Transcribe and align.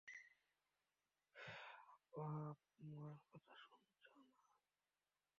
আপা, 1.93 2.25
আমার 2.79 3.15
কথা 3.29 3.55
শুনছো 3.63 4.09
না? 4.17 4.31